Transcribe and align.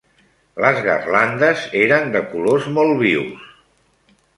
Les 0.65 0.79
garlandes 0.87 1.67
eren 1.83 2.11
de 2.19 2.25
colors 2.35 2.69
molt 2.79 3.01
vius. 3.07 3.51